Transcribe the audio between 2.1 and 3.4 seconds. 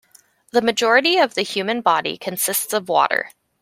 consists of water.